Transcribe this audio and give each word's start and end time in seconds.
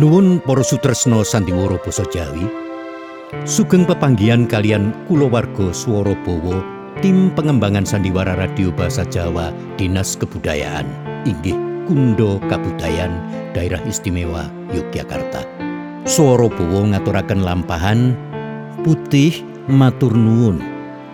Nuwun 0.00 0.40
para 0.40 0.64
sutresna 0.64 1.20
sandiwara 1.20 1.76
basa 1.76 2.08
Jawi. 2.08 2.48
Sugeng 3.44 3.84
pepanggihan 3.84 4.48
kalian 4.48 4.96
kulawarga 5.04 5.76
Swara 5.76 6.16
Bawa, 6.24 6.64
tim 7.04 7.28
pengembangan 7.36 7.84
sandiwara 7.84 8.32
radio 8.32 8.72
bahasa 8.72 9.04
Jawa 9.04 9.52
Dinas 9.76 10.16
Kebudayaan 10.16 10.88
inggih 11.28 11.52
Kundo 11.84 12.40
Kabudayan 12.48 13.12
Daerah 13.52 13.84
Istimewa 13.84 14.48
Yogyakarta. 14.72 15.44
Swara 16.08 16.48
Bawa 16.48 16.96
ngaturaken 16.96 17.44
lampahan 17.44 18.16
putih 18.80 19.44
matur 19.68 20.16
nuwun. 20.16 20.64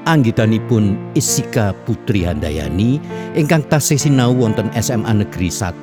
Anggitanipun 0.06 0.94
Isika 1.18 1.74
Putri 1.82 2.22
Handayani 2.22 3.02
ingkang 3.34 3.66
tasih 3.66 3.98
sinau 3.98 4.30
wonten 4.30 4.70
SMA 4.78 5.10
Negeri 5.10 5.50
1 5.50 5.74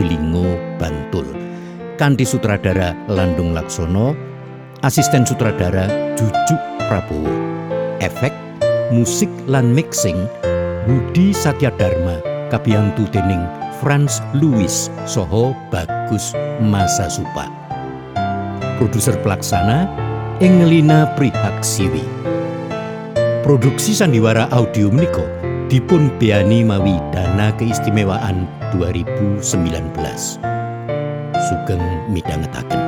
Delingo 0.00 0.56
Bantul. 0.80 1.45
Kanthi 1.96 2.28
sutradara 2.28 2.92
Landung 3.08 3.56
Laksono, 3.56 4.12
asisten 4.84 5.24
sutradara 5.24 5.88
Jujuk 6.12 6.60
Prabowo. 6.84 7.32
Efek, 8.04 8.36
musik 8.92 9.32
lan 9.48 9.72
mixing 9.72 10.28
Budi 10.84 11.32
Satyadharma 11.32 12.20
kabiyantu 12.52 13.08
dening 13.16 13.40
Franz 13.80 14.20
Louis 14.36 14.92
Soho 15.08 15.56
Bagus 15.72 16.36
Masasupa. 16.60 17.48
Produser 18.76 19.16
pelaksana 19.24 19.88
Engelina 20.44 21.08
Prihaksiwi. 21.16 22.04
Produksi 23.40 23.96
sandiwara 23.96 24.52
audio 24.52 24.92
menika 24.92 25.24
dipun 25.72 26.12
beani 26.20 26.60
mawi 26.60 27.00
dana 27.08 27.56
keistimewaan 27.56 28.44
2019. 28.76 30.55
Sugeng 31.46 31.78
midhangetaken. 32.10 32.82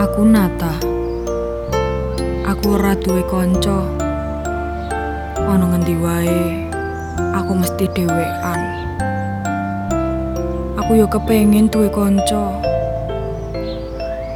Aku 0.00 0.24
Nata. 0.24 0.72
Aku 2.48 2.80
ora 2.80 2.96
duwe 2.96 3.20
kanca. 3.28 3.76
Ana 5.44 5.68
ngendi 5.68 6.00
wae, 6.00 6.64
aku 7.36 7.52
mesti 7.60 7.84
dhewean. 7.92 8.81
Aku 10.92 11.00
yo 11.00 11.08
kepengin 11.08 11.72
duwe 11.72 11.88
kanca. 11.88 12.52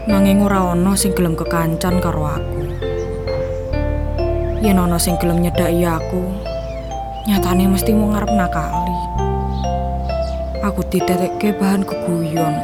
Nanging 0.09 0.41
ora 0.41 0.73
ana 0.73 0.97
sing 0.97 1.13
gelem 1.13 1.37
kekancan 1.37 2.01
karo 2.01 2.33
aku. 2.33 2.65
Yen 4.65 4.81
ana 4.81 4.97
sing 4.97 5.21
gelem 5.21 5.45
nyedaki 5.45 5.85
aku, 5.85 6.25
nyatane 7.29 7.69
mesti 7.69 7.93
mau 7.93 8.09
ngarep 8.09 8.33
nakali. 8.33 8.97
Aku 10.65 10.81
ditetekke 10.89 11.61
bahan 11.61 11.85
keguyon. 11.85 12.55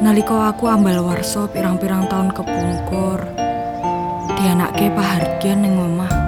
Nalika 0.00 0.48
aku 0.48 0.64
ambal 0.64 1.04
warsa 1.04 1.44
pirang-pirang 1.52 2.08
tahun 2.08 2.32
kepungkur, 2.32 3.20
dianakke 4.40 4.88
pahargyan 4.96 5.60
ning 5.60 5.76
omah. 5.76 6.21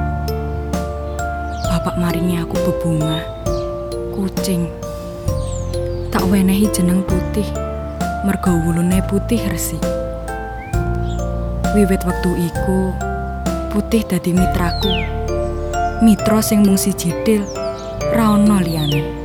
Bapak 1.84 2.00
maringi 2.00 2.41
aku 2.41 2.56
bebunga, 2.65 3.21
kucing. 4.17 4.72
Tak 6.09 6.25
wenehi 6.33 6.65
jeneng 6.72 7.05
putih, 7.05 7.45
mergo 8.25 8.56
wulune 8.56 9.05
putih 9.05 9.45
resik. 9.53 9.84
Wiwit 11.77 12.00
wektu 12.09 12.41
iku, 12.41 12.89
putih 13.69 14.00
dadi 14.00 14.33
mitraku. 14.33 14.97
Mitra 16.00 16.41
sing 16.41 16.65
mung 16.65 16.81
siji 16.81 17.12
dil, 17.21 17.45
ra 18.16 18.33
ono 18.33 18.65
liyane. 18.65 19.24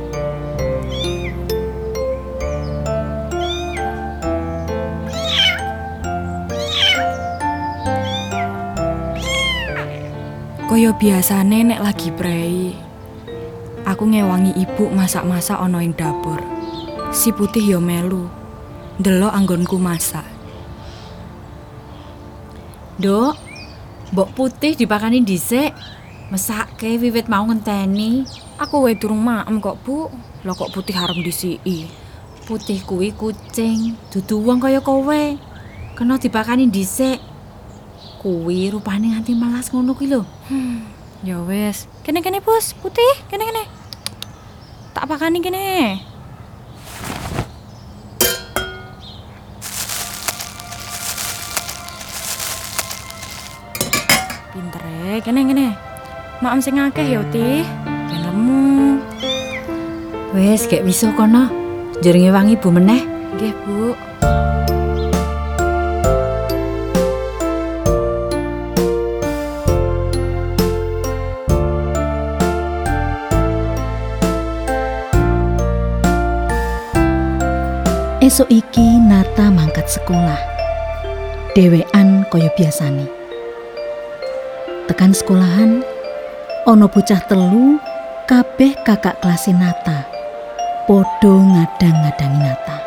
Kaya 10.80 10.96
biasane 10.96 11.60
nek 11.60 11.84
lagi 11.84 12.08
prei. 12.08 12.72
Aku 13.84 14.08
ngewangi 14.08 14.56
ibu 14.56 14.88
masak-masak 14.88 15.60
ana 15.60 15.84
ing 15.84 15.92
dapur. 15.92 16.40
Si 17.12 17.36
putih 17.36 17.60
ya 17.60 17.76
melu. 17.76 18.32
Ndelok 18.96 19.28
anggonku 19.28 19.76
masak. 19.76 20.24
Dok, 22.96 23.36
mbok 24.16 24.32
putih 24.32 24.72
dipakani 24.72 25.20
dhisik. 25.20 25.76
Mesake 26.32 26.96
wiwit 26.96 27.28
mau 27.28 27.44
ngenteni. 27.44 28.24
Aku 28.56 28.80
wae 28.80 28.96
durung 28.96 29.20
maem 29.20 29.60
kok, 29.60 29.84
Bu. 29.84 30.08
Lah 30.48 30.56
kok 30.56 30.72
putih 30.72 30.96
harem 30.96 31.20
disiki. 31.20 31.92
Putih 32.48 32.80
kuwi 32.88 33.12
kucing, 33.12 34.00
dudu 34.08 34.40
wong 34.40 34.64
kaya 34.64 34.80
kowe. 34.80 35.36
Kena 35.92 36.16
dipakani 36.16 36.72
dhisik. 36.72 37.29
Kuwi 38.20 38.68
rupane 38.68 39.16
nganti 39.16 39.32
melas 39.32 39.72
ngono 39.72 39.96
kuwi 39.96 40.12
lho. 40.12 40.28
Ya 41.24 41.40
wes. 41.40 41.88
Kene-kene, 42.04 42.44
Bos. 42.44 42.76
Putih, 42.76 43.16
kene-kene. 43.32 43.64
Tak 44.92 45.08
pakani 45.08 45.40
kene. 45.40 45.96
Pinter 54.52 54.84
e, 54.84 55.24
kene-kene. 55.24 55.72
Maem 56.44 56.60
sing 56.60 56.76
akeh 56.76 57.16
ya, 57.16 57.24
Tih. 57.32 57.64
Ben 57.88 58.20
lemu. 58.20 59.00
Wes, 60.36 60.68
gek 60.68 60.84
wiso 60.84 61.08
kono. 61.16 61.48
Jeringe 62.04 62.36
wangi 62.36 62.60
bu 62.60 62.68
meneh. 62.68 63.00
Nggih, 63.32 63.56
Bu. 63.64 64.09
Esuk 78.30 78.46
iki 78.46 79.02
Nata 79.10 79.50
mangkat 79.50 79.90
sekolah. 79.90 80.38
Dewean 81.50 82.22
kaya 82.30 82.46
biasane. 82.54 83.10
Tekan 84.86 85.10
sekolahan, 85.10 85.82
ana 86.62 86.86
bocah 86.86 87.18
telu 87.26 87.82
kabeh 88.30 88.78
kakak 88.86 89.18
kelas 89.18 89.50
Nata. 89.50 90.06
Podo 90.86 91.42
ngadang-ngadangi 91.42 92.38
Nata. 92.38 92.78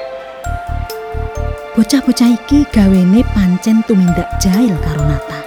Bocah-bocah 1.75 2.29
iki 2.39 2.63
gawene 2.71 3.27
pancen 3.35 3.83
tumindak 3.83 4.31
jahil 4.39 4.79
karo 4.79 5.03
Nata. 5.03 5.43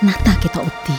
Nata 0.00 0.32
kita 0.40 0.56
uti. 0.56 0.96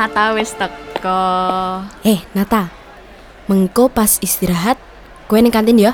Nata 0.00 0.32
wis 0.32 0.56
teko. 0.56 1.20
Eh, 2.08 2.24
Nata. 2.32 2.72
Mengko 3.52 3.92
pas 3.92 4.16
istirahat, 4.24 4.80
kowe 5.28 5.36
ning 5.36 5.52
kantin 5.52 5.76
ya. 5.76 5.92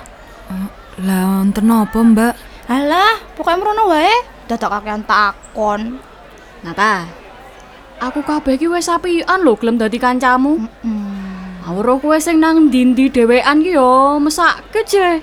Lah 1.02 1.42
wonten 1.42 1.66
apa, 1.66 1.98
Mbak? 1.98 2.34
Alah, 2.70 3.18
pokoknya 3.34 3.58
merono 3.58 3.90
wae. 3.90 4.14
Dadak 4.46 4.70
kakean 4.78 5.02
takon. 5.02 5.98
Nata, 6.62 7.02
aku 7.98 8.22
kabeh 8.22 8.54
iki 8.54 8.70
wis 8.70 8.86
apian 8.86 9.42
lho 9.42 9.58
gelem 9.58 9.74
dadi 9.74 9.98
kancamu. 9.98 10.70
Awro 11.66 11.98
kowe 11.98 12.14
sing 12.22 12.38
nang 12.38 12.70
ndi-ndi 12.70 13.10
dhewean 13.10 13.58
ki 13.58 13.74
yo 13.74 14.22
mesake 14.22 14.86
je. 14.86 15.18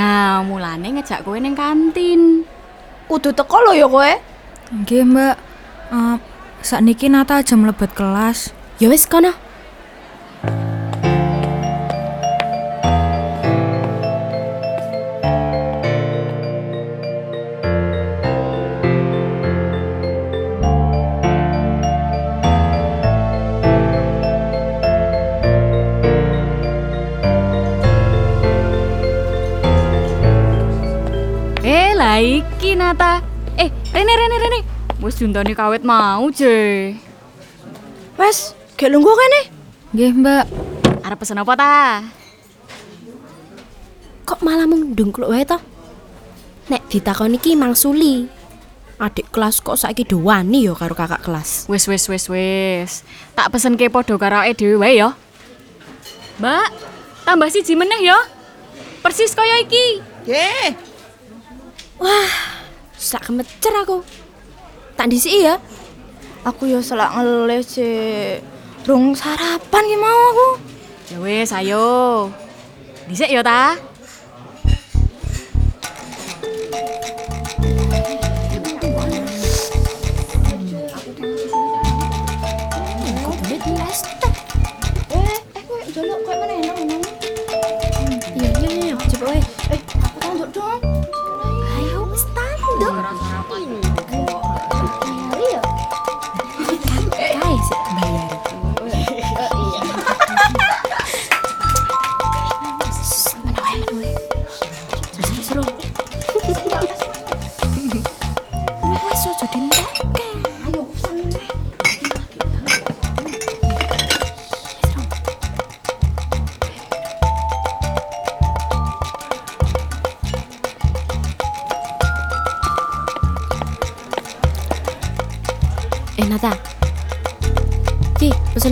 Nah, 0.00 0.40
mulane 0.48 0.96
ngejak 0.96 1.28
kowe 1.28 1.36
ning 1.36 1.52
kantin. 1.52 2.48
Kudu 3.04 3.36
teko 3.36 3.68
lho 3.68 3.72
ya 3.76 3.84
kowe. 3.84 4.12
Nggih, 4.72 5.04
Mbak. 5.04 5.36
Eh, 5.92 6.16
saat 6.62 6.82
Niki 6.84 7.08
Nata 7.08 7.40
aja 7.40 7.56
melebat 7.56 7.94
kelas. 7.94 8.52
Ya 8.78 8.90
kono. 9.10 9.32
Eh, 31.68 31.92
laiki 31.98 32.72
Nata. 32.78 33.20
Eh, 33.58 33.68
Rene, 33.92 34.14
Rene, 34.16 34.38
Rene. 34.38 34.67
Wis 34.98 35.14
diuntoni 35.14 35.54
kawet 35.54 35.86
mau, 35.86 36.26
Je. 36.34 36.90
Wes, 38.18 38.50
gak 38.74 38.90
lungguh 38.90 39.14
kene. 39.14 39.40
Nggih, 39.94 40.10
Mbak. 40.18 40.44
Arep 41.06 41.18
pesen 41.22 41.38
apa 41.38 41.54
ta? 41.54 42.02
Kok 44.26 44.42
malah 44.42 44.66
mung 44.66 44.92
ndungkluk 44.92 45.30
wae 45.30 45.46
to? 45.46 45.54
Nek 46.66 46.90
ditakoni 46.90 47.38
iki 47.38 47.54
mangsuli. 47.54 48.26
Adik 48.98 49.30
kelas 49.30 49.62
kok 49.62 49.78
saiki 49.78 50.02
do 50.02 50.18
wani 50.18 50.66
ya 50.66 50.74
karo 50.74 50.98
kakak 50.98 51.22
kelas. 51.22 51.70
Wis 51.70 51.86
wis 51.86 52.10
wis 52.10 52.26
wis. 52.26 53.06
Tak 53.38 53.54
pesen 53.54 53.78
ke 53.78 53.86
podo 53.86 54.18
karo 54.18 54.42
awake 54.42 54.58
dhewe 54.58 54.82
wae 54.82 54.98
ya. 54.98 55.14
Mbak, 56.42 56.68
tambah 57.22 57.48
siji 57.54 57.78
meneh 57.78 58.02
ya. 58.02 58.18
Persis 58.98 59.32
kaya 59.38 59.62
iki. 59.62 60.02
Nggih. 60.26 60.74
Sak 62.98 63.30
kemecer 63.30 63.72
aku. 63.78 64.02
Tak 64.98 65.06
disiki 65.06 65.46
ya. 65.46 65.62
Aku 66.42 66.66
ya 66.66 66.82
selak 66.82 67.14
ngeles 67.14 67.70
sih. 67.70 68.42
Rung 68.82 69.14
sarapan 69.14 69.84
ki 69.86 69.94
mau 69.94 70.20
aku. 70.34 70.48
Ya 71.14 71.18
wis, 71.22 71.54
ayo. 71.54 72.26
Dhisik 73.06 73.30
ya 73.30 73.46
ta. 73.46 73.78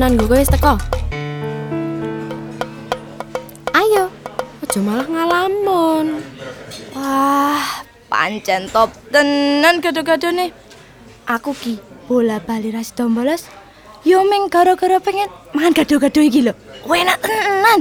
Gue 0.06 0.38
wis 0.38 0.46
teko. 0.46 0.78
Ayo, 3.74 4.06
aja 4.62 4.78
malah 4.78 5.02
ngalamun. 5.02 6.22
Wah, 6.94 7.82
pancen 8.06 8.70
top 8.70 8.94
tenan 9.10 9.82
gado-gado 9.82 10.30
nih. 10.30 10.54
Aku 11.26 11.50
ki 11.58 11.82
bola 12.06 12.38
bali 12.38 12.70
ras 12.70 12.94
dombolos. 12.94 13.50
Yo 14.06 14.22
meng 14.22 14.46
gara-gara 14.46 15.02
pengen 15.02 15.26
mangan 15.50 15.74
gado-gado 15.74 16.22
iki 16.22 16.46
lho. 16.46 16.54
Enak 16.86 17.18
tenan. 17.26 17.80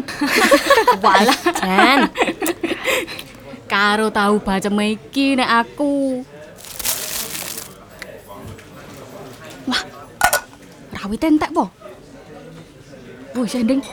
Walah, 1.06 1.40
Jan, 1.62 2.10
karo 3.70 4.10
tahu 4.10 4.42
bacem 4.42 4.74
iki 4.82 5.38
nek 5.38 5.62
aku. 5.62 6.26
Wah. 9.70 9.82
Rawit 10.90 11.22
entek 11.22 11.54
po. 11.54 11.85
Wih, 13.36 13.52
sending. 13.52 13.84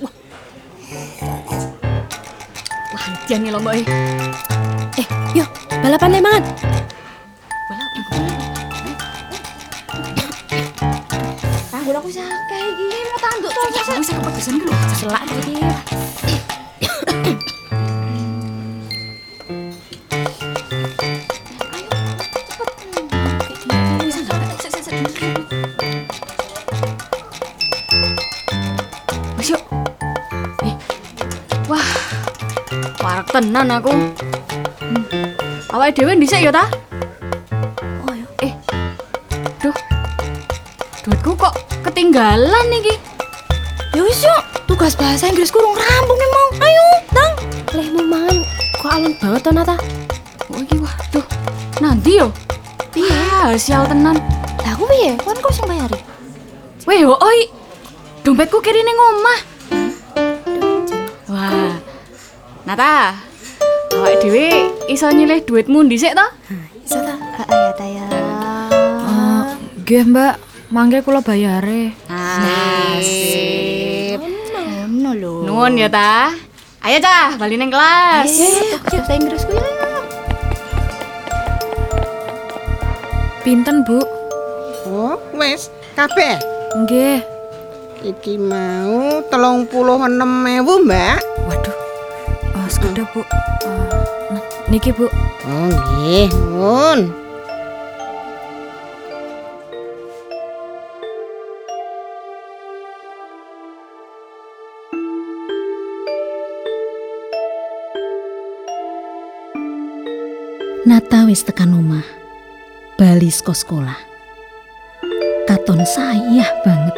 Wah. 0.00 0.12
Wah, 2.96 3.04
nih 3.28 3.52
lho, 3.52 3.60
Mbak. 3.60 3.74
eh. 3.76 3.84
eh, 4.96 5.06
yuk 5.36 5.48
balapan 5.84 6.16
deh 6.16 6.22
mangan. 6.24 6.42
Tanggul 11.68 11.94
aku 12.00 12.08
sakit 12.08 12.72
iki 12.72 13.04
mau 13.04 13.18
tanduk 13.20 13.52
to. 13.52 13.60
aku 13.84 14.00
sih 14.00 14.14
kepedesan 14.16 14.54
gitu. 14.56 14.72
Selak 14.96 15.22
tadi. 15.28 15.60
Tenan 33.36 33.68
aku. 33.68 33.92
Hmm. 33.92 35.04
Awake 35.76 36.00
dhewe 36.00 36.16
dhisik 36.16 36.40
ya 36.40 36.48
ta? 36.48 36.64
Oh 38.08 38.14
ya. 38.16 38.24
Eh. 38.40 38.52
Duh. 39.60 39.76
Duitku 41.04 41.36
kok 41.36 41.52
ketinggalan 41.84 42.72
iki. 42.80 42.96
Ya 43.92 44.00
wis 44.00 44.24
yuk. 44.24 44.40
Tugas 44.64 44.96
bahasa 44.96 45.28
Inggris 45.28 45.52
kurang 45.52 45.76
rampung 45.76 46.16
nih 46.16 46.30
mau. 46.32 46.48
Ayo, 46.64 46.84
Tang. 47.12 47.32
Leh 47.76 47.88
mau 47.92 48.04
mangan 48.08 48.36
kok 48.80 48.92
alon 48.96 49.12
banget 49.20 49.40
to 49.44 49.50
Nata. 49.52 49.76
Oh 50.48 50.60
iki 50.64 50.76
waduh. 50.80 51.26
Nanti 51.84 52.16
yo. 52.16 52.32
Iya, 52.96 53.52
sial 53.60 53.84
tenan. 53.84 54.16
Lah 54.64 54.72
aku 54.72 54.88
piye? 54.88 55.12
Kan 55.20 55.36
kok 55.36 55.52
sing 55.52 55.68
bayari? 55.68 56.00
Weh, 56.88 57.04
oi. 57.04 57.40
Dompetku 58.24 58.64
kiri 58.64 58.80
ning 58.80 58.96
omah. 58.96 59.55
Nata. 62.66 63.14
Awake 63.94 64.26
dhewe 64.26 64.74
iso 64.90 65.06
nyilih 65.14 65.46
duitmu 65.46 65.86
dhisik 65.86 66.18
ta? 66.18 66.34
Iso 66.82 66.98
ta? 66.98 67.14
Heeh 67.14 67.54
ya 67.54 67.70
ta 67.78 67.86
ya. 67.86 68.06
Nggih, 69.86 70.02
Mbak. 70.10 70.34
Mangke 70.74 70.98
kula 71.06 71.22
bayare. 71.22 71.94
Asik. 72.10 74.18
Ngono 74.90 75.10
lho. 75.14 75.46
Nuwun 75.46 75.78
ya 75.78 75.86
ta. 75.86 76.34
Ayo 76.82 76.98
cah, 76.98 77.38
bali 77.38 77.54
ning 77.54 77.70
kelas. 77.70 78.34
Ayo, 78.34 78.82
bahasa 78.82 79.14
Inggrisku 79.14 79.54
ya. 79.54 79.62
Pinten, 83.46 83.86
Bu? 83.86 84.02
Oh, 84.90 85.22
wis 85.38 85.70
kabeh. 85.94 86.34
Nggih. 86.82 87.22
Iki 88.02 88.42
mau 88.42 89.22
telung 89.30 89.70
puluh 89.70 90.02
enam 90.02 90.42
ewu, 90.50 90.82
Mbak. 90.82 91.46
Waduh. 91.46 91.75
Sekedar, 92.66 93.06
Bu. 93.14 93.22
Nah, 94.34 94.42
niki, 94.68 94.90
Bu. 94.92 95.06
Oh, 95.46 95.70
nggih, 95.70 96.28
nuwun. 96.34 97.00
Nata 110.86 111.26
wis 111.26 111.42
tekan 111.42 111.74
omah. 111.74 112.06
Bali 112.94 113.30
saka 113.30 113.54
sekolah. 113.54 113.98
Katon 115.46 115.82
sayah 115.82 116.50
banget. 116.66 116.96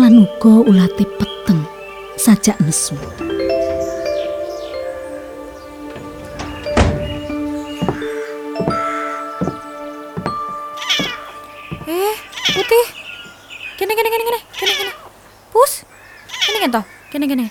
Lan 0.00 0.24
uga 0.24 0.64
ulate 0.64 1.04
peteng 1.16 1.64
sajak 2.16 2.56
nesu. 2.64 2.96
Kene 14.10 14.24
kene 14.26 14.40
kene 14.58 14.72
kene. 14.74 14.92
Pus. 15.54 15.72
Kene 16.42 16.58
kene 16.58 16.74
toh. 16.74 16.84
Kene 17.14 17.26
kene. 17.30 17.46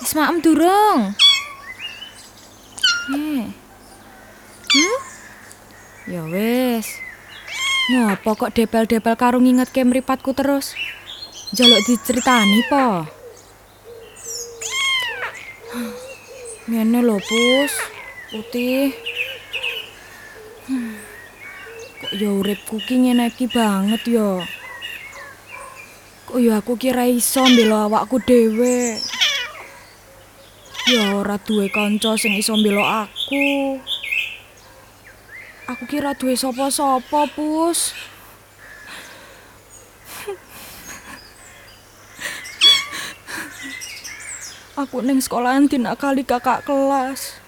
Wis 0.00 0.12
maem 0.16 0.40
durung. 0.40 1.12
Eh. 3.12 3.44
Hmm? 4.72 4.98
Ya 6.08 6.24
wis. 6.24 6.88
Ngopo 7.92 8.32
kok 8.36 8.52
depel-depel 8.56 9.12
karo 9.20 9.36
ngingetke 9.36 9.84
mripatku 9.84 10.32
terus? 10.32 10.72
Jaluk 11.52 11.84
diceritani 11.84 12.64
po. 12.72 13.04
Ngene 16.68 17.00
lho, 17.04 17.20
Pus. 17.20 17.72
Putih. 18.32 18.92
Hmm. 20.64 20.96
Kok 22.00 22.12
ya 22.16 22.28
uripku 22.32 22.80
ki 22.80 23.04
ngene 23.04 23.28
iki 23.28 23.48
banget 23.52 24.04
ya. 24.08 24.44
Kok 26.28 26.44
ya 26.44 26.60
aku 26.60 26.76
kira 26.76 27.08
iso 27.08 27.40
mbela 27.40 27.88
awakku 27.88 28.20
dhewe. 28.20 29.00
Ya 30.84 31.16
ora 31.16 31.40
duwe 31.40 31.72
kanca 31.72 32.20
sing 32.20 32.36
iso 32.36 32.52
mbela 32.52 33.08
aku. 33.08 33.80
Aku 35.72 35.88
kira 35.88 36.12
duwe 36.12 36.36
sapa-sapa, 36.36 37.32
Pus. 37.32 37.96
Aku 44.76 45.00
ning 45.00 45.24
sekolahan 45.24 45.64
dinakali 45.64 46.28
kakak 46.28 46.68
kelas. 46.68 47.40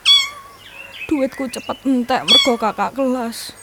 Duitku 1.05 1.53
cepet 1.53 1.85
entek 1.85 2.25
mergo 2.25 2.57
kakak 2.57 2.97
kelas. 2.97 3.60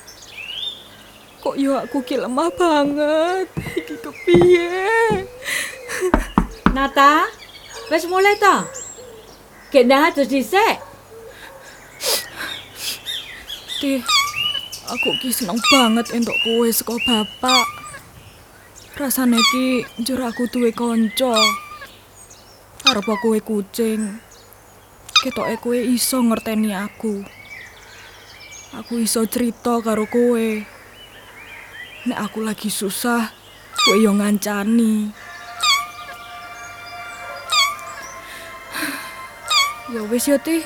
Kok 1.47 1.55
yo 1.55 1.79
aku 1.79 2.03
ki 2.03 2.19
lemah 2.19 2.51
banget. 2.59 3.47
Iki 3.79 3.95
kepiye? 4.03 4.67
Nata, 6.75 7.23
wis 7.87 8.03
mulai 8.03 8.35
to? 8.35 8.67
Gek 9.71 9.87
ndang 9.87 10.11
adus 10.11 10.27
dhisik. 10.27 10.75
Tih, 13.79 14.03
aku 14.91 15.09
ki 15.23 15.31
seneng 15.31 15.55
banget 15.71 16.11
entuk 16.19 16.35
kue 16.43 16.67
saka 16.67 16.99
bapak. 17.07 17.67
Rasane 18.99 19.39
ki 19.39 19.87
njur 20.03 20.19
aku 20.27 20.51
duwe 20.51 20.75
kanca. 20.75 21.31
Arep 22.91 23.07
kowe 23.23 23.39
kucing. 23.39 24.19
Ketoke 25.23 25.55
kowe 25.63 25.79
iso 25.79 26.19
ngerteni 26.19 26.75
aku. 26.75 27.23
Aku 28.83 28.99
iso 28.99 29.23
cerita 29.31 29.79
karo 29.79 30.03
kowe. 30.11 30.75
Nek 32.07 32.23
aku 32.23 32.39
lagi 32.39 32.71
susah, 32.71 33.35
kowe 33.83 33.99
yo 33.99 34.15
ngancani. 34.15 35.11
Ya 39.91 40.01
wis 40.07 40.23
yo, 40.31 40.39
Tih. 40.39 40.63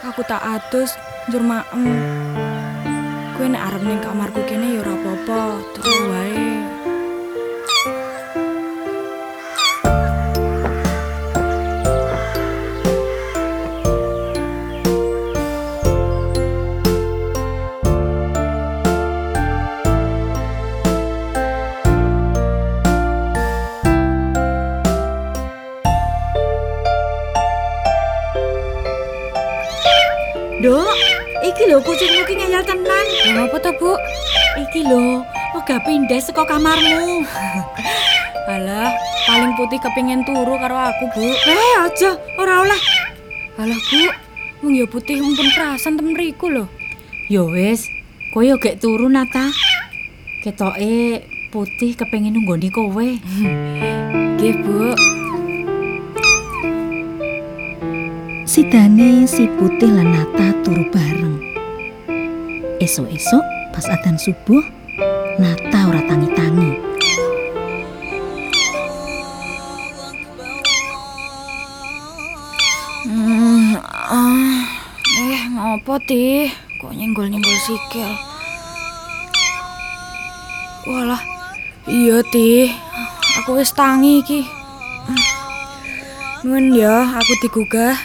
Aku 0.00 0.24
tak 0.24 0.40
adus 0.40 0.96
njur 1.28 1.44
maem. 1.44 1.84
Kowe 3.36 3.44
nek 3.44 3.60
arep 3.60 3.82
ning 3.84 4.00
kamarku 4.00 4.40
Iki 34.70 34.86
lho, 34.86 35.26
wegah 35.50 35.82
pindah 35.82 36.22
saka 36.22 36.46
kamarmu. 36.46 37.26
Alah, 38.54 38.94
paling 39.26 39.50
putih 39.58 39.82
kepingin 39.82 40.22
turu 40.22 40.54
karo 40.62 40.78
aku, 40.78 41.10
Bu. 41.10 41.26
Eh, 41.26 41.74
aja, 41.82 42.14
ora 42.38 42.62
oleh. 42.62 42.78
Alah, 43.58 43.74
Bu, 43.74 44.02
wong 44.62 44.78
ya 44.78 44.86
putih 44.86 45.18
mumpun 45.18 45.50
kerasan 45.58 45.98
temen 45.98 46.14
mriku 46.14 46.46
lho. 46.54 46.70
Ya 47.26 47.42
wis, 47.42 47.90
kowe 48.30 48.46
yo 48.46 48.62
gek 48.62 48.78
turu 48.78 49.10
Nata. 49.10 49.50
Ketoke 50.46 51.26
putih 51.50 51.98
kepengin 51.98 52.38
nunggoni 52.38 52.70
kowe. 52.70 53.08
Nggih, 54.38 54.54
Bu. 54.62 54.94
Sidane 58.46 59.26
si 59.26 59.50
Putih 59.50 59.90
lan 59.90 60.14
Nata 60.14 60.54
turu 60.62 60.86
bareng. 60.94 61.42
Esok-esok 62.78 63.59
pas 63.70 63.86
adzan 63.86 64.18
subuh, 64.18 64.62
Nata 65.40 65.88
ora 65.88 66.02
tangi-tangi. 66.04 66.70
Hmm, 73.08 73.80
ah, 73.80 74.60
eh 75.16 75.42
ngopo 75.56 75.96
tih? 76.04 76.52
Kok 76.82 76.92
nyenggol-nyenggol 76.92 77.56
sikil? 77.64 78.10
Walah, 80.90 81.22
iya 81.88 82.20
tih. 82.28 82.68
Aku 83.40 83.56
wis 83.56 83.72
tangi 83.72 84.20
iki. 84.20 84.40
Nuwun 86.44 86.76
ya, 86.76 87.16
aku 87.16 87.32
digugah. 87.40 87.96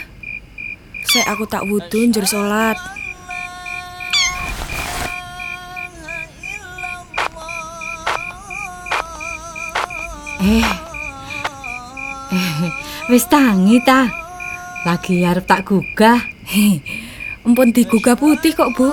Sek 1.08 1.28
aku 1.28 1.44
tak 1.50 1.68
wudu 1.68 2.08
njur 2.08 2.24
salat. 2.24 2.95
Wis 13.16 13.32
tangi 13.32 13.80
ta. 13.80 14.12
Lagi 14.84 15.24
arep 15.24 15.48
tak 15.48 15.64
gugah. 15.64 16.20
Empun 17.48 17.72
digugah 17.72 18.20
putih 18.20 18.52
kok, 18.52 18.76
Bu. 18.76 18.92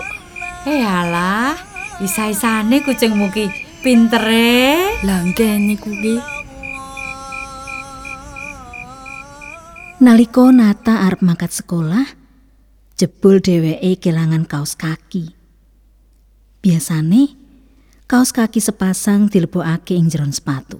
Eh 0.63 0.79
alah, 0.79 1.59
isa-isane 1.99 2.87
kucingmu 2.87 3.35
ki 3.35 3.51
pintere. 3.83 5.03
Lah 5.03 5.27
ngene 5.27 5.75
kuwi. 5.75 6.23
Naliko 10.07 10.55
Nata 10.55 11.03
arep 11.03 11.19
mangkat 11.27 11.51
sekolah, 11.51 12.07
jebul 12.95 13.43
dheweke 13.43 13.99
kelangan 13.99 14.47
kaos 14.47 14.79
kaki. 14.79 15.35
Biasane 16.63 17.35
kaos 18.07 18.31
kaki 18.31 18.63
sepasang 18.63 19.27
dilebokake 19.27 19.99
ing 19.99 20.07
jeron 20.07 20.31
sepatu. 20.31 20.79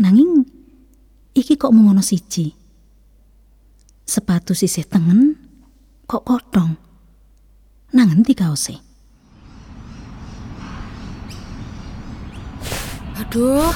Nanging 0.00 0.57
iki 1.38 1.54
kok 1.54 1.70
mung 1.70 1.94
ono 1.94 2.02
siji. 2.02 2.50
Sepatu 4.02 4.56
sisih 4.58 4.82
tengen 4.82 5.38
kok 6.10 6.26
kotong. 6.26 6.74
Nang 7.94 8.08
endi 8.10 8.34
kaose? 8.34 8.76
Aduh, 13.18 13.72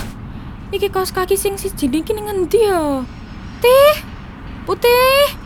iki 0.74 0.88
kaos 0.90 1.14
kaki 1.14 1.38
sing 1.38 1.54
siji 1.54 1.86
niki 1.86 2.12
ning 2.12 2.26
endi 2.26 2.60
ya? 2.66 3.06
Tih, 3.62 3.94
putih, 4.66 5.36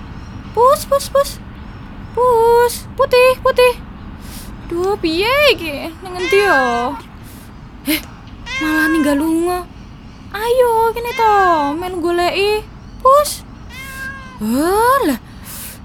pus, 0.56 0.88
pus, 0.88 1.06
pus, 1.12 1.30
pus, 2.16 2.75
putih, 2.96 3.30
putih. 3.44 3.73
Duh, 4.66 4.96
piye 4.99 5.35
iki? 5.52 5.92
Ning 6.00 6.14
endi 6.16 6.38
ya? 6.40 6.90
Eh, 7.87 8.00
malah 8.62 8.87
ninggal 8.90 9.20
lunga. 9.20 9.75
Ayo, 10.37 10.93
kene 10.93 11.12
to, 11.16 11.33
melu 11.81 11.97
goleki. 12.05 12.61
Pus. 13.00 13.40
Alah. 14.45 15.16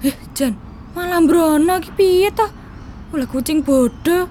Eh, 0.04 0.12
Jan, 0.36 0.52
malah 0.92 1.24
mbrono 1.24 1.80
iki 1.80 1.90
piye 1.96 2.28
to? 2.28 2.44
Oleh 3.16 3.24
kucing 3.24 3.64
bodoh. 3.64 4.28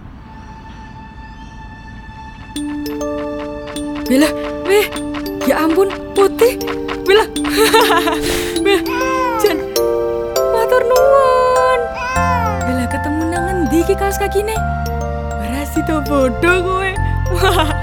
Bella, 4.05 4.29
weh, 4.69 4.85
ya 5.49 5.65
ampun, 5.65 5.89
putih. 6.13 6.61
Bella, 7.01 7.25
Bella, 8.63 8.81
Jan, 9.41 9.57
matur 10.53 10.85
nuwun. 10.85 11.79
Bella 12.61 12.85
ketemu 12.93 13.21
nang 13.25 13.45
endi 13.49 13.81
iki 13.81 13.97
kaos 13.97 14.21
kakine? 14.21 14.53
Berasi 15.41 15.81
to 15.89 15.97
bodoh 16.05 16.57
kowe. 16.61 16.91
Wah, 17.41 17.73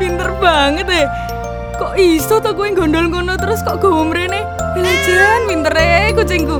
pinter 0.00 0.32
banget 0.40 0.86
deh. 0.88 1.33
Kok 1.74 1.98
iso 1.98 2.38
to 2.38 2.54
kowe 2.54 2.70
gondol 2.70 3.10
ngono 3.10 3.34
terus 3.34 3.58
kok 3.66 3.82
gowo 3.82 4.06
mrene? 4.06 4.46
Bella 4.74 4.94
Jan, 5.02 5.40
pinter 5.50 5.74
e 5.74 6.14
kucingku. 6.14 6.56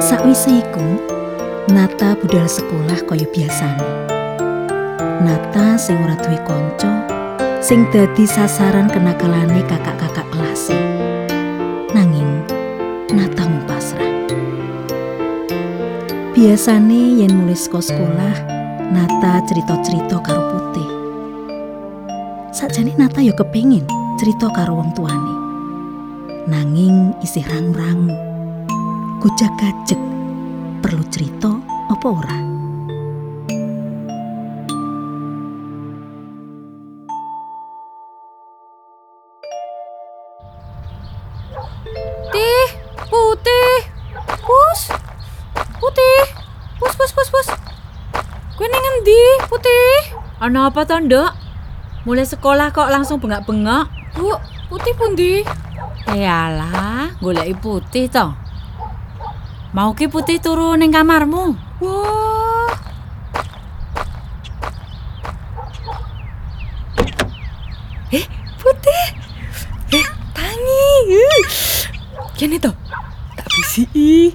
Sakwise 0.00 0.60
iku, 0.60 0.84
Nata 1.72 2.12
budal 2.20 2.44
sekolah 2.44 3.00
kaya 3.08 3.24
biasane. 3.32 3.88
Nata 5.24 5.80
sing 5.80 5.96
ora 6.04 6.12
duwe 6.20 6.36
kanca, 6.44 7.08
sing 7.64 7.88
dadi 7.88 8.28
sasaran 8.28 8.92
kenakalane 8.92 9.64
kakak-kakak 9.64 10.28
kelase. 10.28 10.83
Biasane 16.44 17.24
yen 17.24 17.40
mulai 17.40 17.56
saka 17.56 17.80
sekolah, 17.80 18.36
Nata 18.92 19.40
cerita-cerita 19.48 20.20
karo 20.20 20.44
Putih. 20.52 20.90
Sakjane 22.52 22.92
Nata 23.00 23.24
ya 23.24 23.32
kepengin 23.32 23.88
cerita 24.20 24.52
karo 24.52 24.76
wong 24.76 24.92
tuane. 24.92 25.34
Nanging 26.44 27.16
isih 27.24 27.48
rangu-rangu. 27.48 28.12
Gojak 29.24 29.56
gajek 29.56 29.96
perlu 30.84 31.00
cerita 31.08 31.48
apa 31.88 32.06
ora? 32.12 32.53
Kowe 48.64 48.72
ning 48.72 48.86
endi, 48.96 49.20
Putih? 49.44 50.16
Ana 50.40 50.72
apa 50.72 50.88
to, 50.88 50.96
Nduk? 50.96 51.28
Mulai 52.08 52.24
sekolah 52.24 52.72
kok 52.72 52.88
langsung 52.88 53.20
bengak-bengok? 53.20 53.92
Bu, 54.16 54.32
Putih 54.72 54.96
pundi? 54.96 55.44
Yalah, 56.08 57.12
goleki 57.20 57.52
putih 57.60 58.08
to. 58.08 58.32
Mau 59.76 59.92
ki 59.92 60.08
putih 60.08 60.40
turu 60.40 60.80
ning 60.80 60.88
kamarmu? 60.88 61.52
Wah. 61.84 62.72
Eh, 68.08 68.24
Putih. 68.56 69.04
Eh, 69.92 70.08
tangi. 70.32 70.88
Eh. 71.12 71.44
Kene 72.32 72.56
to. 72.56 72.72
Tak 73.36 73.46
bisi. 73.60 74.32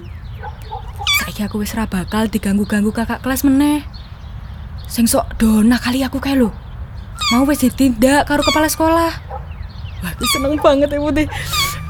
Saiki 1.18 1.42
aku 1.42 1.66
wis 1.66 1.74
ra 1.74 1.90
bakal 1.90 2.30
diganggu-ganggu 2.30 2.94
kakak 2.94 3.26
kelas 3.26 3.42
meneh. 3.42 3.82
Sing 4.90 5.06
sok 5.06 5.38
dona 5.38 5.78
kali 5.78 6.02
aku 6.02 6.18
kae 6.18 6.34
lho. 6.34 6.50
Mau 7.30 7.46
wis 7.46 7.62
ditindak 7.62 8.26
karo 8.26 8.42
kepala 8.42 8.66
sekolah. 8.66 9.12
Wah, 10.02 10.10
aku 10.10 10.26
seneng 10.26 10.58
banget 10.58 10.90
ya 10.90 10.98
Putih. 10.98 11.26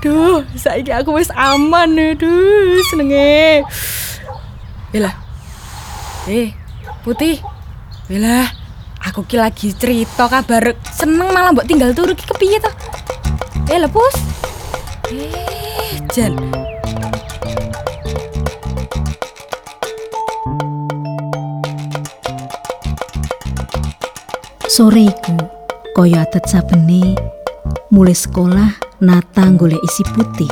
Duh, 0.05 0.45
saiki 0.53 0.93
aku 0.93 1.17
wis 1.17 1.33
aman 1.33 1.97
ya. 1.97 2.13
Duh, 2.13 2.77
senenge. 2.93 3.65
Bella. 4.93 5.17
Eh, 6.29 6.53
Putih. 7.01 7.41
Bella, 8.05 8.53
aku 9.01 9.25
ki 9.25 9.41
lagi 9.41 9.73
cerita 9.73 10.29
kabar 10.29 10.77
seneng 10.93 11.33
malah 11.33 11.57
mbok 11.57 11.65
tinggal 11.65 11.97
turu 11.97 12.13
ki 12.13 12.29
kepiye 12.29 12.61
to? 12.61 12.69
Eh, 13.73 13.81
lepus. 13.81 14.17
Eh, 15.09 16.05
Jan. 16.13 16.37
Sore 24.81 25.13
iku, 25.13 25.37
kaya 25.93 26.25
adat 26.25 26.49
sabene, 26.49 27.13
mulai 27.93 28.17
sekolah 28.17 28.81
Nata 29.05 29.53
golek 29.53 29.77
isi 29.85 30.01
putih, 30.09 30.49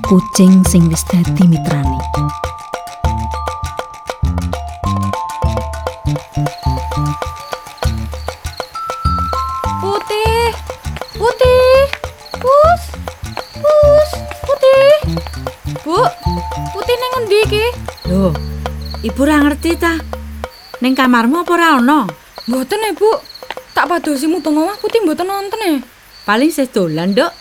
kucing 0.00 0.64
sing 0.64 0.88
wis 0.88 1.04
dadi 1.04 1.44
mitrane. 1.44 2.00
Putih. 9.84 10.56
Putih. 11.20 11.84
Pus. 12.40 12.82
Pus. 13.60 14.10
Putih. 14.40 14.88
Bu, 15.84 16.00
Putih 16.72 16.96
nang 16.96 17.12
endi 17.20 17.38
iki? 17.44 17.66
Loh, 18.08 18.32
ibu 19.04 19.20
ra 19.20 19.44
ngerti 19.44 19.76
ta? 19.76 20.00
Ning 20.80 20.96
kamarmu 20.96 21.44
apa 21.44 21.52
ora 21.52 21.76
ana? 21.76 22.08
Mboten 22.48 22.88
e, 22.88 22.96
Bu. 22.96 23.29
Tak 23.80 23.88
padosi 23.88 24.28
mutung 24.28 24.60
omah 24.60 24.76
Putih 24.76 25.00
mboten 25.00 25.24
nonton 25.24 25.56
e. 25.64 25.80
Paling 26.28 26.52
sih 26.52 26.68
dolan, 26.68 27.16
Nduk. 27.16 27.32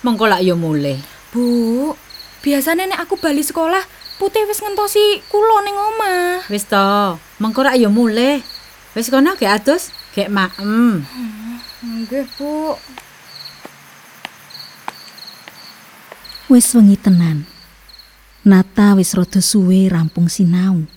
Mengko 0.00 0.24
lak 0.24 0.40
yo 0.40 0.56
mulai. 0.56 0.96
Bu, 1.28 1.92
biasanya 2.40 2.88
nek 2.88 3.04
aku 3.04 3.20
bali 3.20 3.44
sekolah, 3.44 3.84
Putih 4.16 4.48
wis 4.48 4.64
ngentosi 4.64 5.20
kula 5.28 5.60
ning 5.60 5.76
omah. 5.76 6.48
Wis 6.48 6.64
to, 6.64 7.20
mengko 7.44 7.68
rak 7.68 7.76
yo 7.76 7.92
mulai. 7.92 8.40
Wis 8.96 9.12
kono 9.12 9.36
gek 9.36 9.52
adus, 9.52 9.92
gek 10.16 10.32
maem. 10.32 11.04
Nggih, 11.84 12.24
Bu. 12.40 12.72
Wis 16.48 16.72
wengi 16.72 16.96
tenan. 16.96 17.44
Nata 18.48 18.96
wis 18.96 19.12
rada 19.12 19.44
suwe 19.44 19.92
rampung 19.92 20.32
sinau. 20.32 20.88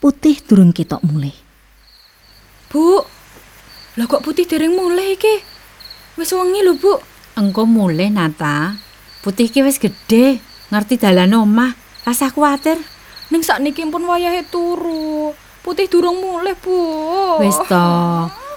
Putih 0.00 0.40
durung 0.40 0.72
ketok 0.72 1.04
mulih. 1.04 1.36
Bu. 2.72 3.12
Lah 3.94 4.10
kok 4.10 4.26
Putih 4.26 4.42
dereng 4.42 4.74
mulai 4.74 5.14
iki? 5.14 5.38
Wis 6.18 6.34
wengi 6.34 6.66
lho, 6.66 6.74
Bu. 6.74 6.98
Engko 7.38 7.62
mulai 7.62 8.10
Nata. 8.10 8.74
Putih 9.22 9.46
ki 9.46 9.62
wis 9.62 9.78
gede, 9.78 10.42
ngerti 10.74 10.98
dalan 10.98 11.38
omah. 11.38 11.70
Rasa 12.02 12.34
kuatir. 12.34 12.74
Ning 13.30 13.46
sakniki 13.46 13.86
pun 13.86 14.02
wayahe 14.10 14.42
turu. 14.50 15.30
Putih 15.62 15.86
durung 15.86 16.18
mulai, 16.18 16.58
Bu. 16.58 16.74
Wis 17.38 17.54
to, 17.70 17.86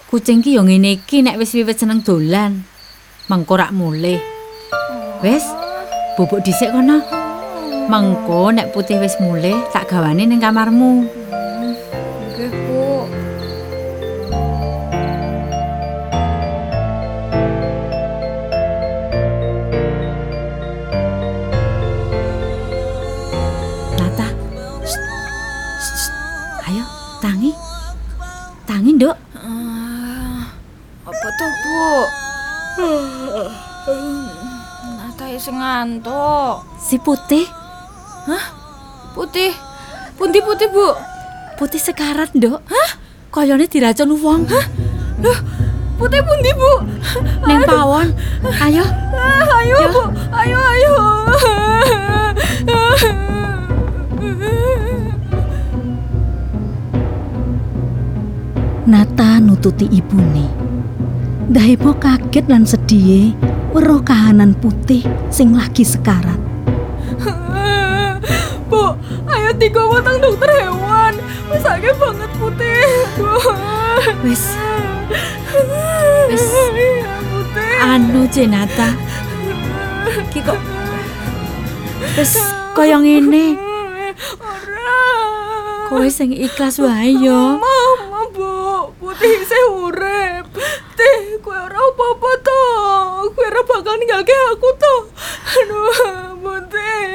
kucing 0.09 0.41
ki 0.41 0.57
yo 0.57 0.65
ngene 0.65 0.97
iki 0.97 1.21
nek 1.21 1.37
wis 1.37 1.53
wiwit 1.53 1.77
seneng 1.77 2.01
dolan. 2.01 2.65
Mengko 3.29 3.61
rak 3.61 3.69
mulih. 3.77 4.17
Wis, 5.21 5.45
bubuk 6.17 6.41
dhisik 6.41 6.73
kono. 6.73 7.05
Mengko 7.85 8.57
nek 8.57 8.73
putih 8.73 8.97
wis 8.97 9.13
mulih, 9.21 9.53
tak 9.69 9.85
gawane 9.85 10.25
ning 10.25 10.41
kamarmu. 10.41 11.05
Iseng 35.37 35.61
ngantuk. 35.61 36.65
Si 36.81 36.97
putih, 36.97 37.45
Putih. 39.13 39.53
Pundi 40.17 40.41
putih, 40.41 40.65
Bu? 40.73 40.97
putih 41.61 41.77
sekarat, 41.77 42.33
Nduk. 42.33 42.57
Hah? 42.65 42.89
Koyone 43.29 43.69
diracun 43.69 44.17
wong. 44.17 44.49
Hah? 44.49 44.65
Putih 46.01 46.25
pundi, 46.25 46.49
Bu? 46.57 46.89
Ning 47.45 47.61
pawon. 47.69 48.17
Ayo. 48.65 48.81
Ah, 49.13 49.61
ayo, 49.61 49.77
Bu. 49.93 50.03
Ayo, 50.33 50.57
ayo. 50.57 50.95
Nata 58.89 59.37
nututi 59.37 59.85
ibune. 59.93 60.49
Dahebo 61.53 61.93
kaget 61.93 62.49
lan 62.49 62.65
sedih 62.65 63.37
weruh 63.75 64.01
kahanan 64.03 64.55
putih 64.57 65.03
sing 65.27 65.51
lagi 65.55 65.83
sekarat. 65.83 66.39
Bu, 68.71 68.95
ayo 69.27 69.49
digawa 69.55 70.03
tang 70.03 70.19
dokter 70.19 70.51
hewan. 70.63 71.15
Wis 71.51 71.63
akeh 71.63 71.95
banget 71.95 72.31
putih. 72.39 72.83
Bu. 73.15 73.31
Wis, 74.23 74.43
Wis. 76.31 76.45
Iya, 76.75 77.95
anu 77.95 78.27
Jenata. 78.27 78.91
Ki 80.31 80.39
kok 80.43 80.59
wis 82.17 82.33
kaya 82.75 82.99
ngene. 82.99 83.55
Ora. 84.41 85.03
Kowe 85.87 86.07
sing 86.11 86.35
ikhlas 86.35 86.79
wae 86.83 87.15
yo. 87.15 87.59
Mama, 87.61 88.21
Bu. 88.35 88.51
Putih 88.99 89.39
isih 89.39 89.63
urip. 89.71 90.45
Tih, 90.99 91.39
kowe 91.39 91.55
ora 91.55 91.79
apa-apa 91.79 92.31
to. 92.43 92.63
Ora 93.57 93.65
bakal 93.73 93.97
ninggalke 93.97 94.37
aku 94.53 94.69
to. 94.77 94.95
Aduh, 95.57 95.89
Putih. 96.45 97.09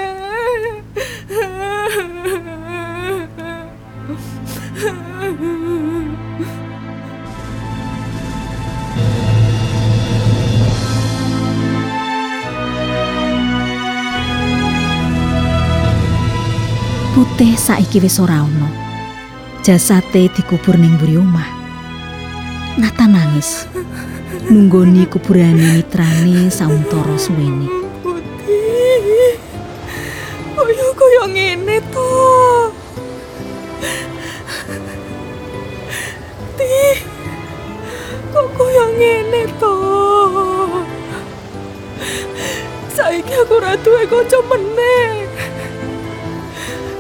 Putih 17.14 17.54
saiki 17.54 18.02
wis 18.02 18.18
ora 18.18 18.42
ana. 18.42 18.66
Jasate 19.62 20.26
dikubur 20.26 20.74
ning 20.74 20.98
mburi 20.98 21.22
omah. 21.22 21.46
Nata 22.82 23.06
nangis. 23.06 23.70
Nunggoni 24.52 25.08
kuburane 25.08 25.80
mitrane 25.80 26.52
sauntara 26.52 27.16
suwene. 27.16 27.72
Putih. 28.04 29.32
Kaya 30.52 30.88
kaya 30.92 31.24
ngene 31.32 31.80
to. 31.88 32.12
Tih. 36.60 36.96
Kok 38.28 38.48
kaya 38.52 38.84
ngene 38.92 39.42
to. 39.56 39.76
Saiki 42.92 43.32
aku 43.32 43.56
ora 43.56 43.72
duwe 43.80 44.04
kanca 44.04 44.36
meneh. 44.52 45.32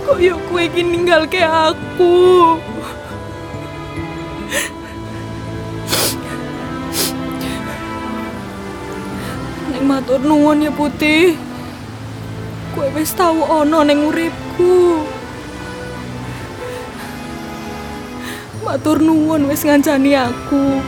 Kaya 0.08 0.40
kowe 0.48 0.56
iki 0.64 0.80
ninggalke 0.80 1.44
aku. 1.44 2.16
Matur 9.92 10.24
nuwun 10.24 10.64
ya 10.64 10.72
Putih. 10.72 11.36
Kowe 12.72 12.88
wis 12.96 13.12
tau 13.12 13.44
ana 13.44 13.84
ning 13.84 14.08
uripku. 14.08 15.04
Matur 18.64 19.04
nuwun 19.04 19.52
wis 19.52 19.60
ngancani 19.60 20.16
aku. 20.16 20.80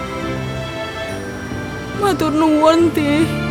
Matur 2.00 2.32
nuwun, 2.32 2.88
Tih. 2.96 3.43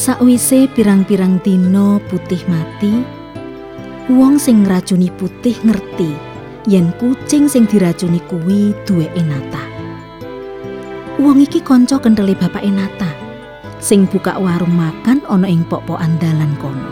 Sakwise 0.00 0.64
pirang-pirang 0.72 1.44
dina 1.44 2.00
putih 2.08 2.40
mati, 2.48 3.04
wong 4.08 4.40
sing 4.40 4.64
ngracuni 4.64 5.12
putih 5.12 5.52
ngerti 5.60 6.16
yen 6.64 6.88
kucing 6.96 7.44
sing 7.44 7.68
diracuni 7.68 8.16
kuwi 8.24 8.72
duweke 8.88 9.20
Nata. 9.20 9.60
Wong 11.20 11.44
iki 11.44 11.60
kanca 11.60 12.00
kenthele 12.00 12.32
bapake 12.32 12.72
Nata 12.72 13.12
sing 13.76 14.08
buka 14.08 14.40
warung 14.40 14.72
makan 14.72 15.20
ana 15.28 15.44
ing 15.44 15.68
pok-pokan 15.68 16.16
dalan 16.16 16.56
kono. 16.56 16.88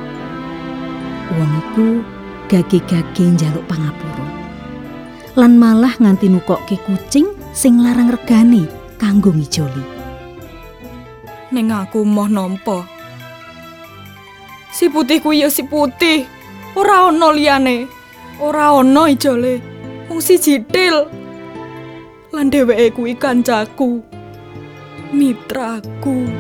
Wong 1.33 1.51
iku 1.65 2.05
gage-gage 2.53 3.25
njaluk 3.25 3.65
pangapura. 3.65 4.29
Lan 5.33 5.57
malah 5.57 5.97
nganti 5.97 6.29
nukokke 6.29 6.77
kucing 6.85 7.33
sing 7.57 7.81
larang 7.81 8.13
regane 8.13 8.69
kanggo 9.01 9.33
ngijoli. 9.33 9.97
Ning 11.57 11.73
aku 11.73 12.05
moh 12.05 12.29
nampa. 12.29 12.98
Si 14.79 14.87
putih 14.87 15.19
kuwi 15.19 15.43
ya 15.43 15.51
si 15.51 15.67
putih. 15.67 16.23
Ora 16.79 17.11
ana 17.11 17.35
liyane. 17.35 17.91
Ora 18.39 18.79
ana 18.79 19.11
ijole. 19.11 19.59
Wong 20.07 20.23
si 20.23 20.39
jitil. 20.39 21.03
Lan 22.31 22.47
dheweke 22.47 22.95
kuwi 22.95 23.19
kancaku. 23.19 23.99
Mitraku. 25.11 26.31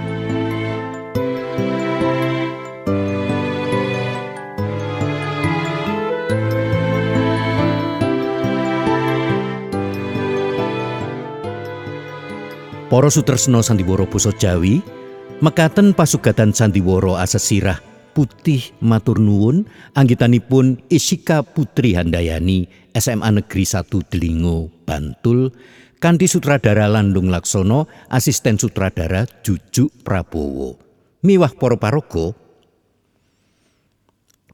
Para 12.87 13.11
sutresna 13.11 13.67
sandiwara 13.67 14.07
basa 14.07 14.31
Jawi, 14.31 14.79
mekaten 15.43 15.91
pasugatan 15.91 16.55
sandiwara 16.55 17.19
asesirah 17.27 17.98
putih 18.17 18.73
matur 18.81 19.21
nuwun. 19.21 19.69
Anggitanipun 19.93 20.81
Isika 20.89 21.45
Putri 21.45 21.93
Handayani 21.95 22.67
SMA 22.97 23.29
Negeri 23.29 23.65
1 23.69 23.85
Delingo 24.09 24.73
Bantul. 24.89 25.53
Kanthi 25.99 26.31
sutradara 26.31 26.87
Landung 26.87 27.29
Laksono 27.29 27.91
asisten 28.09 28.57
sutradara 28.57 29.27
Jujuk 29.43 29.91
Prabowo. 30.07 30.79
Miwah 31.27 31.51
para 31.53 31.75
paraga. 31.75 32.33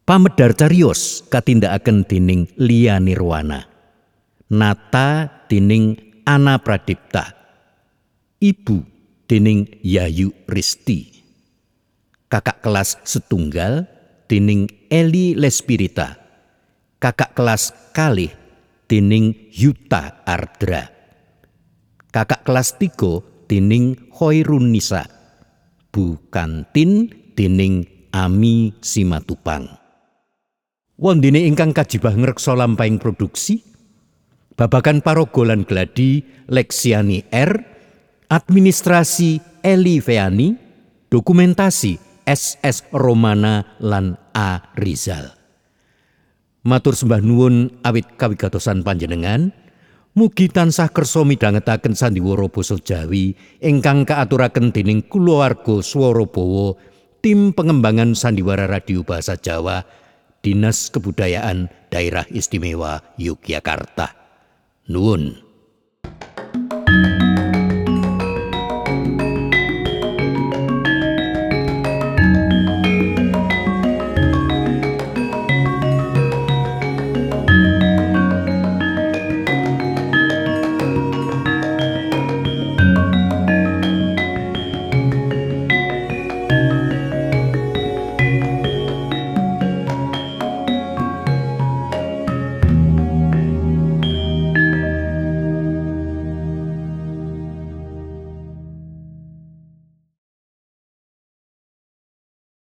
Pamedar 0.05 0.53
cariyos 0.57 1.25
katindakaken 1.33 2.05
dening 2.05 2.49
Lia 2.61 3.01
Nirwana. 3.01 3.65
Nata 4.53 5.29
dening 5.49 5.97
Ana 6.27 6.61
Pradipta. 6.61 7.33
Ibu 8.41 8.85
dening 9.29 9.81
Yayu 9.81 10.33
Risti 10.45 11.14
kakak 12.35 12.67
kelas 12.67 12.99
setunggal 13.07 13.87
dening 14.27 14.67
Eli 14.91 15.39
Lespirita, 15.39 16.19
kakak 16.99 17.31
kelas 17.39 17.71
kalih 17.95 18.35
dening 18.91 19.55
Yuta 19.55 20.27
Ardra, 20.27 20.91
kakak 22.11 22.43
kelas 22.43 22.75
tiga 22.75 23.23
dening 23.47 24.11
Hoirun 24.19 24.75
Nisa, 24.75 25.07
Bu 25.95 26.19
Kantin 26.35 27.07
dening 27.39 27.87
Ami 28.11 28.75
Simatupang. 28.83 29.71
Wondene 30.99 31.47
ingkang 31.47 31.71
kajibah 31.71 32.19
ngreksa 32.19 32.59
lampahing 32.59 32.99
produksi, 32.99 33.63
babakan 34.59 35.07
paraga 35.07 35.55
lan 35.55 35.63
gladi 35.63 36.27
Leksiani 36.51 37.31
R, 37.31 37.63
administrasi 38.27 39.39
Eli 39.63 40.03
Feani, 40.03 40.59
dokumentasi 41.15 42.14
SS 42.25 42.89
Romana 42.91 43.77
lan 43.85 44.17
A 44.33 44.73
Rizal. 44.81 45.37
Matur 46.65 46.97
sembah 46.97 47.21
nuwun 47.21 47.85
awit 47.85 48.17
kawigatosan 48.17 48.81
panjenengan. 48.81 49.53
Mugi 50.17 50.49
tansah 50.49 50.89
kersa 50.89 51.27
midhangetaken 51.27 51.93
sandiwara 51.93 52.49
basa 52.49 52.81
Jawi 52.81 53.37
ingkang 53.61 54.09
kaaturaken 54.09 54.73
dening 54.73 55.05
kulawarga 55.05 55.83
Swara 55.85 56.25
Bawa, 56.25 56.79
tim 57.21 57.53
pengembangan 57.53 58.17
sandiwara 58.17 58.65
radio 58.65 59.05
bahasa 59.05 59.37
Jawa, 59.37 59.85
Dinas 60.41 60.89
Kebudayaan 60.89 61.69
Daerah 61.93 62.25
Istimewa 62.31 63.05
Yogyakarta. 63.21 64.17
Nuwun. 64.89 65.44